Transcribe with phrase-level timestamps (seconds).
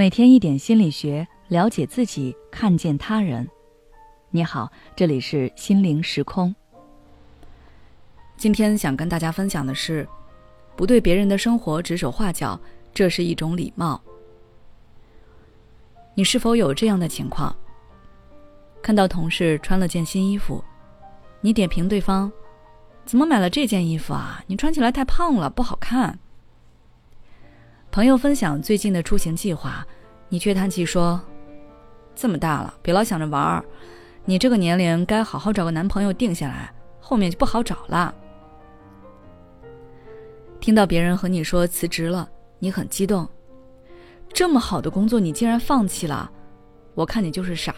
[0.00, 3.46] 每天一点心理学，了解自己，看见他人。
[4.30, 6.54] 你好，这里是心灵时空。
[8.34, 10.08] 今天想跟大家分享的是，
[10.74, 12.58] 不对别人的生活指手画脚，
[12.94, 14.00] 这是一种礼貌。
[16.14, 17.54] 你是否有这样的情况？
[18.80, 20.64] 看到同事穿了件新衣服，
[21.42, 22.32] 你点评对方
[23.04, 24.42] ：“怎么买了这件衣服啊？
[24.46, 26.18] 你穿起来太胖了，不好看。”
[27.92, 29.84] 朋友分享最近的出行计划，
[30.28, 31.20] 你却叹气说
[32.14, 33.64] ：“这么大了，别老想着玩儿，
[34.24, 38.14] 你这个年龄该好好找个男朋友定下来，后面就不好找了。”
[40.60, 42.28] 听到别人和你说辞职了，
[42.60, 43.28] 你很激动，
[44.32, 46.30] 这么好的工作你竟然放弃了，
[46.94, 47.74] 我看你就是傻。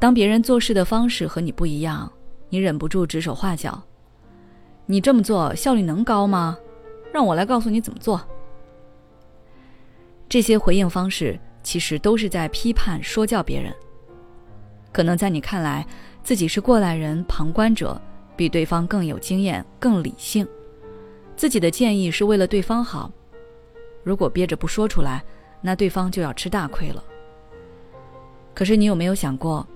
[0.00, 2.10] 当别人做事的方式和你不一样，
[2.48, 3.80] 你忍不住指手画脚，
[4.86, 6.58] 你这么做效率能高吗？
[7.12, 8.20] 让我来告诉你怎么做。
[10.28, 13.74] 这些回应方式其实都是在批判、说教别人。
[14.92, 15.86] 可能在你看来，
[16.22, 18.00] 自己是过来人、旁观者，
[18.36, 20.46] 比对方更有经验、更理性，
[21.36, 23.10] 自己的建议是为了对方好。
[24.02, 25.22] 如果憋着不说出来，
[25.60, 27.04] 那对方就要吃大亏了。
[28.54, 29.66] 可是你有没有想过，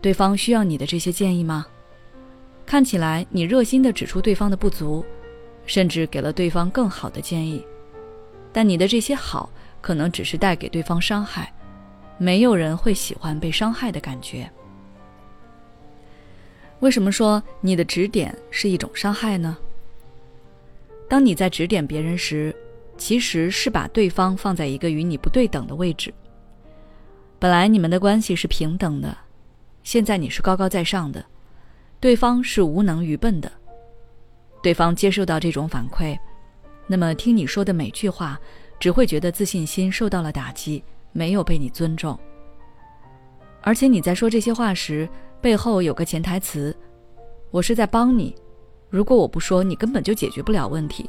[0.00, 1.66] 对方需要你的这些建议吗？
[2.64, 5.04] 看起来你热心的指出对方的不足。
[5.66, 7.62] 甚至给了对方更好的建议，
[8.52, 9.50] 但你的这些好
[9.80, 11.52] 可能只是带给对方伤害，
[12.16, 14.50] 没有人会喜欢被伤害的感觉。
[16.80, 19.56] 为什么说你的指点是一种伤害呢？
[21.08, 22.54] 当你在指点别人时，
[22.98, 26.12] 其实是把对方放在一个与你不对等的位置。
[27.38, 29.16] 本来你们的关系是平等的，
[29.82, 31.24] 现在你是高高在上的，
[32.00, 33.50] 对方是无能愚笨的。
[34.66, 36.18] 对方接受到这种反馈，
[36.88, 38.36] 那么听你说的每句话，
[38.80, 42.18] 只会觉得自信心受到了打击，没有被你尊重。
[43.62, 45.08] 而且你在说这些话时，
[45.40, 46.76] 背后有个潜台词：
[47.52, 48.34] 我是在帮你。
[48.90, 51.08] 如果我不说，你根本就解决不了问题。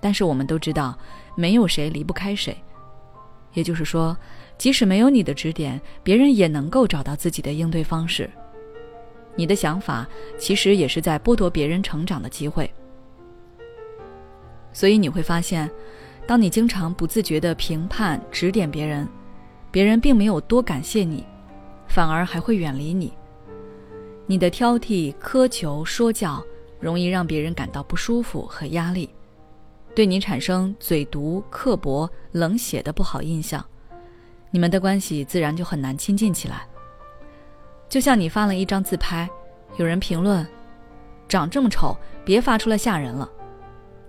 [0.00, 0.98] 但是我们都知道，
[1.36, 2.52] 没有谁离不开谁。
[3.52, 4.18] 也就是说，
[4.58, 8.28] 即使没有你的指点，别人也能够找到自己的应对方式。
[9.38, 10.04] 你的想法
[10.36, 12.68] 其实也是在剥夺别人成长的机会，
[14.72, 15.70] 所以你会发现，
[16.26, 19.08] 当你经常不自觉的评判、指点别人，
[19.70, 21.24] 别人并没有多感谢你，
[21.86, 23.12] 反而还会远离你。
[24.26, 26.44] 你的挑剔、苛求、说教，
[26.80, 29.08] 容易让别人感到不舒服和压力，
[29.94, 33.64] 对你产生嘴毒、刻薄、冷血的不好印象，
[34.50, 36.66] 你们的关系自然就很难亲近起来。
[37.88, 39.28] 就像你发了一张自拍，
[39.76, 40.46] 有人评论
[41.28, 43.28] ：“长这么丑，别发出来吓人了。”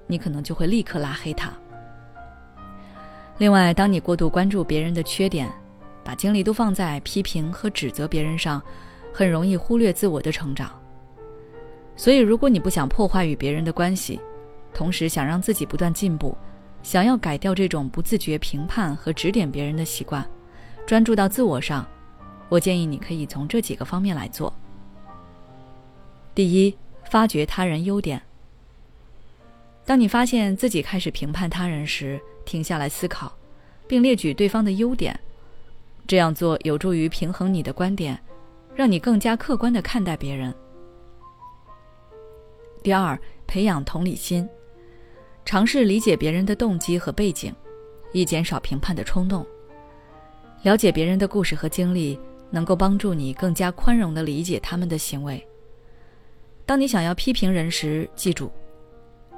[0.05, 1.51] 你可能就会立刻拉黑他。
[3.37, 5.47] 另外，当你过度关注别人的缺点，
[6.03, 8.61] 把精力都放在批评和指责别人上，
[9.13, 10.71] 很容易忽略自我的成长。
[11.95, 14.19] 所以，如果你不想破坏与别人的关系，
[14.73, 16.35] 同时想让自己不断进步，
[16.83, 20.25] 想要改掉这种不自觉评判和指点别人的习惯，
[20.85, 21.87] 专注到自我上。
[22.49, 24.53] 我建议你可以从这几个方面来做。
[26.35, 26.75] 第一，
[27.09, 28.21] 发掘他人优点。
[29.85, 33.31] 当你发现自己开始评判他人时，停下来思考，
[33.87, 35.17] 并列举对方的优点。
[36.07, 38.19] 这样做有助于平衡你的观点，
[38.75, 40.53] 让你更加客观的看待别人。
[42.81, 44.47] 第二，培养同理心，
[45.45, 47.53] 尝试理解别人的动机和背景，
[48.11, 49.45] 以减少评判的冲动。
[50.63, 52.19] 了解别人的故事和经历。
[52.49, 55.45] 能够帮助你更加宽容地理解他们的行为。
[56.65, 58.51] 当你想要批评人时，记住，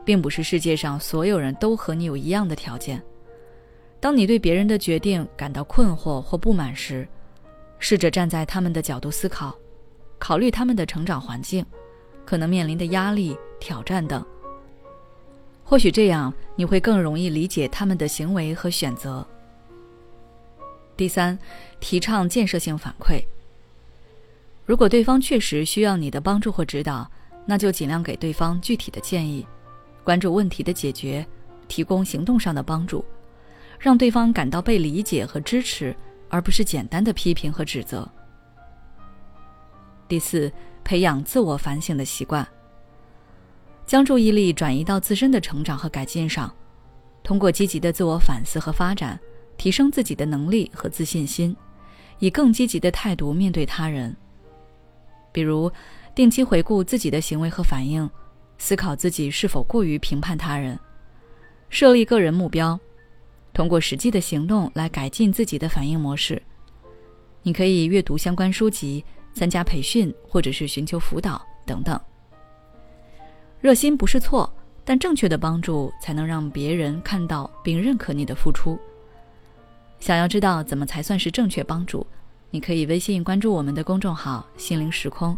[0.03, 3.01] 并不是世界上所有人都和你有一样的条件。
[3.99, 7.07] 当你对别人的决定感到困惑或不满时，
[7.79, 9.55] 试着站在他们的角度思考，
[10.19, 11.65] 考虑他们的成长环境，
[12.25, 14.25] 可能面临的压力、挑战等。
[15.63, 19.25] 或许这样你会更容易理解他们的行为和选择。
[21.01, 21.35] 第三，
[21.79, 23.25] 提倡建设性反馈。
[24.67, 27.09] 如果对方确实需要你的帮助或指导，
[27.43, 29.43] 那就尽量给对方具体的建议，
[30.03, 31.25] 关注问题的解决，
[31.67, 33.03] 提供行动上的帮助，
[33.79, 35.95] 让对方感到被理解和支持，
[36.29, 38.07] 而不是简单的批评和指责。
[40.07, 40.51] 第四，
[40.83, 42.47] 培养自我反省的习惯，
[43.87, 46.53] 将注意力转移到自身的成长和改进上，
[47.23, 49.19] 通过积极的自我反思和发展。
[49.61, 51.55] 提升自己的能力和自信心，
[52.17, 54.15] 以更积极的态度面对他人。
[55.31, 55.71] 比如，
[56.15, 58.09] 定期回顾自己的行为和反应，
[58.57, 60.79] 思考自己是否过于评判他人，
[61.69, 62.79] 设立个人目标，
[63.53, 66.41] 通过实际的行动来改进自己的反应模式。
[67.43, 69.05] 你可以阅读相关书籍、
[69.35, 72.01] 参加培训，或者是寻求辅导等等。
[73.59, 74.51] 热心不是错，
[74.83, 78.75] 但正确的帮助才能让别人看到并认可你的付出。
[80.01, 82.05] 想要知道怎么才算是正确帮助，
[82.49, 85.37] 你可以微信关注我们的公众号“心灵时空”，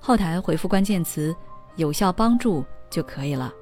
[0.00, 1.36] 后台回复关键词
[1.76, 3.52] “有效帮助”就可以了。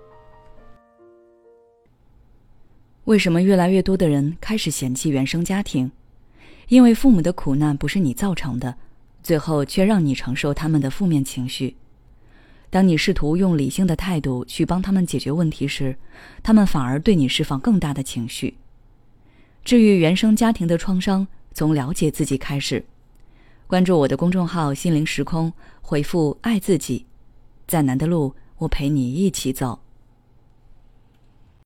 [3.04, 5.90] 为什么越来越多的人开始嫌弃原生家庭？
[6.68, 8.76] 因为父母的苦难不是你造成的，
[9.24, 11.76] 最后却让你承受他们的负面情绪。
[12.70, 15.96] 当你试图用理性的态度去帮他们解决问题时，
[16.44, 18.56] 他们反而对你释放更大的情绪。
[19.64, 22.84] 治愈原生家庭的创伤，从了解自己开始。
[23.66, 27.06] 关注我的公众号“心灵时空”，回复“爱自己”，
[27.66, 29.80] 再难的路，我陪你一起走。